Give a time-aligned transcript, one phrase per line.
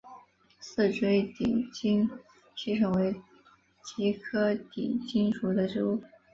[0.59, 2.09] 似锥低颈
[2.55, 3.21] 吸虫为
[3.83, 6.03] 棘口科低颈属的动物。